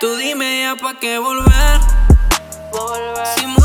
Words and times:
Tú 0.00 0.16
dime 0.16 0.62
ya 0.62 0.76
pa' 0.76 0.94
qué 0.98 1.18
volver. 1.18 1.78
volver. 2.72 3.59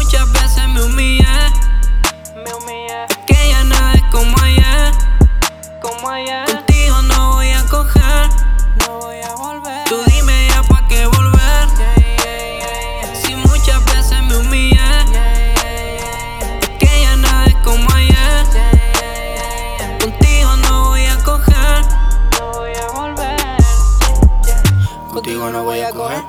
Contigo 25.36 25.52
no 25.52 25.64
voy 25.66 25.82
a 25.82 25.92
coger. 25.92 26.24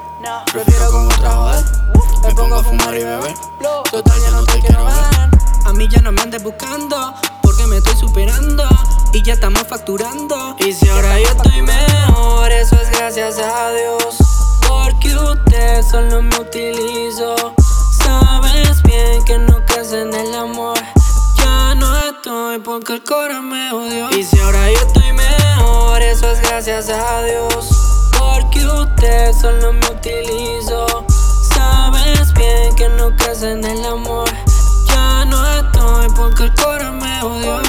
Prefiero 0.52 0.90
con 0.90 1.06
otra 1.06 1.30
joder. 1.30 1.64
Me 2.24 2.34
pongo 2.34 2.56
a 2.56 2.64
fumar 2.64 2.96
y 2.96 3.04
beber. 3.04 3.34
Total, 3.88 4.20
ya 4.20 4.30
no 4.32 4.44
te 4.44 4.58
quiero 4.58 4.84
ver. 4.84 5.30
A 5.64 5.72
mí 5.72 5.86
ya 5.88 6.00
no 6.00 6.10
me 6.10 6.22
andes 6.22 6.42
buscando, 6.42 7.14
porque 7.40 7.66
me 7.68 7.76
estoy 7.76 7.94
superando 7.94 8.68
y 9.12 9.22
ya 9.22 9.34
estamos 9.34 9.62
facturando. 9.68 10.56
Y 10.58 10.72
si 10.72 10.88
ahora 10.88 11.20
yo 11.20 11.28
estoy 11.28 11.62
mejor, 11.62 12.50
eso 12.50 12.74
es 12.82 12.90
gracias 12.90 13.38
a 13.38 13.70
Dios. 13.70 14.16
Porque 14.66 15.14
usted 15.16 15.84
solo 15.88 16.22
me 16.22 16.40
utilizó. 16.40 17.54
Sabes 18.02 18.82
bien 18.82 19.24
que 19.24 19.38
no 19.38 19.64
crees 19.66 19.92
en 19.92 20.12
el 20.12 20.34
amor. 20.34 20.78
Ya 21.36 21.76
no 21.76 21.96
estoy 21.96 22.58
porque 22.58 22.94
el 22.94 23.04
coro 23.04 23.40
me 23.40 23.70
odió. 23.70 24.10
Y 24.10 24.24
si 24.24 24.40
ahora 24.40 24.68
yo 24.72 24.78
estoy 24.78 25.12
mejor, 25.12 26.02
eso 26.02 26.28
es 26.28 26.40
gracias 26.40 26.88
a 26.88 27.22
Dios. 27.22 27.95
Porque 28.18 28.66
usted 28.66 29.32
solo 29.32 29.72
me 29.72 29.86
utilizó. 29.88 31.04
Sabes 31.54 32.32
bien 32.34 32.74
que 32.76 32.88
no 32.88 33.14
crees 33.16 33.42
en 33.42 33.64
el 33.64 33.84
amor. 33.84 34.28
Ya 34.88 35.24
no 35.24 35.46
estoy 35.46 36.08
porque 36.16 36.44
el 36.44 36.54
coro 36.54 36.92
me 36.92 37.22
odió. 37.22 37.60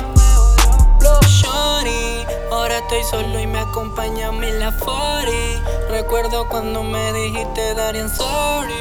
Shorty, 1.27 2.25
ahora 2.51 2.79
estoy 2.79 3.03
solo 3.03 3.39
y 3.39 3.47
me 3.47 3.59
acompaña 3.59 4.31
mi 4.31 4.51
la 4.51 4.71
40. 4.71 5.27
Recuerdo 5.89 6.47
cuando 6.49 6.83
me 6.83 7.13
dijiste 7.13 7.73
Darian 7.73 8.09
sorry. 8.09 8.73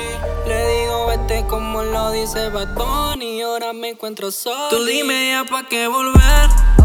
Le 0.47 0.69
digo 0.69 1.07
vete 1.07 1.47
como 1.47 1.83
lo 1.83 2.11
dice 2.11 2.49
Bad 2.51 2.75
Bunny. 2.75 3.43
Ahora 3.43 3.73
me 3.73 3.91
encuentro 3.91 4.31
solo. 4.31 4.69
Tú 4.71 4.85
dime 4.85 5.31
ya 5.31 5.45
pa' 5.45 5.69
qué. 5.69 5.89
Volver. 5.89 6.76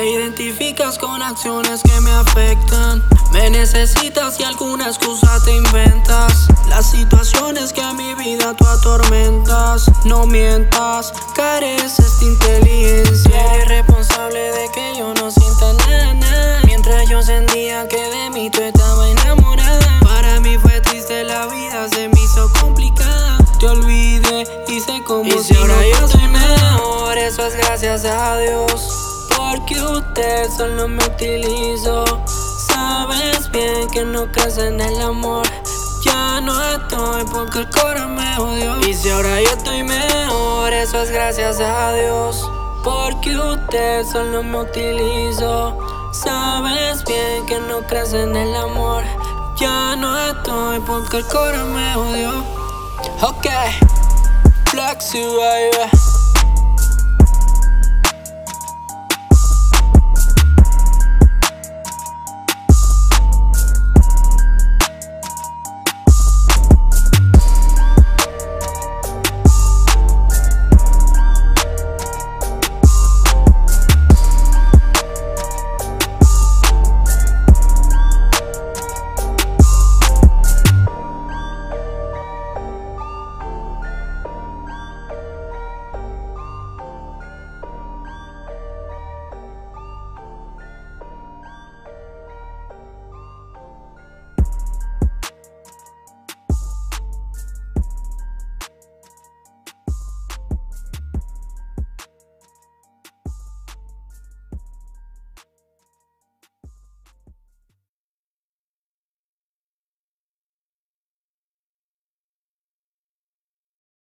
Te 0.00 0.08
identificas 0.08 0.96
con 0.96 1.20
acciones 1.20 1.82
que 1.82 2.00
me 2.00 2.10
afectan. 2.10 3.04
Me 3.32 3.50
necesitas 3.50 4.40
y 4.40 4.44
alguna 4.44 4.86
excusa 4.86 5.38
te 5.44 5.54
inventas. 5.54 6.48
Las 6.70 6.90
situaciones 6.90 7.74
que 7.74 7.82
a 7.82 7.92
mi 7.92 8.14
vida 8.14 8.54
tú 8.56 8.66
atormentas. 8.66 9.90
No 10.06 10.24
mientas, 10.24 11.12
careces 11.36 12.18
de 12.18 12.26
inteligencia. 12.28 13.54
Eres 13.56 13.68
responsable 13.68 14.40
de 14.40 14.70
que 14.72 14.94
yo 14.96 15.12
no 15.12 15.30
sienta 15.30 15.74
nada. 15.74 16.62
Mientras 16.64 17.06
yo 17.10 17.20
sentía 17.20 17.86
que 17.86 18.00
de 18.00 18.30
mí 18.30 18.48
tú 18.48 18.62
estabas 18.62 19.06
enamorada. 19.06 20.00
Para 20.00 20.40
mí 20.40 20.56
fue 20.56 20.80
triste 20.80 21.24
la 21.24 21.46
vida, 21.48 21.86
se 21.90 22.08
me 22.08 22.18
hizo 22.18 22.50
complicada. 22.58 23.36
Te 23.58 23.66
olvidé, 23.66 24.46
hice 24.66 25.02
como 25.06 25.24
Y 25.24 25.38
si 25.44 25.54
ahora 25.56 25.76
yo 25.86 26.06
estoy 26.06 26.26
mejor, 26.26 27.18
eso 27.18 27.46
es 27.46 27.54
gracias 27.54 28.06
a 28.06 28.38
Dios. 28.38 28.99
Porque 29.50 29.82
usted 29.82 30.48
solo 30.56 30.86
me 30.86 31.04
utilizó. 31.04 32.04
Sabes 32.68 33.50
bien 33.50 33.90
que 33.90 34.04
no 34.04 34.30
crees 34.30 34.58
en 34.58 34.80
el 34.80 35.00
amor. 35.02 35.44
Ya 36.04 36.40
no 36.40 36.52
estoy 36.62 37.24
porque 37.24 37.58
el 37.58 37.70
coro 37.70 38.08
me 38.10 38.38
odió. 38.38 38.78
Y 38.88 38.94
si 38.94 39.10
ahora 39.10 39.40
yo 39.42 39.50
estoy 39.50 39.82
mejor, 39.82 40.72
eso 40.72 41.02
es 41.02 41.10
gracias 41.10 41.58
a 41.58 41.92
Dios. 41.94 42.48
Porque 42.84 43.36
usted 43.36 44.06
solo 44.06 44.44
me 44.44 44.60
utilizó. 44.60 45.76
Sabes 46.12 47.02
bien 47.04 47.44
que 47.46 47.58
no 47.58 47.80
crees 47.88 48.12
en 48.12 48.36
el 48.36 48.54
amor. 48.54 49.02
Ya 49.56 49.96
no 49.96 50.16
estoy 50.28 50.78
porque 50.86 51.16
el 51.16 51.26
coro 51.26 51.66
me 51.66 51.96
odió. 51.96 52.44
Ok, 53.20 53.46
Flex 54.70 55.12
baby. 55.12 56.19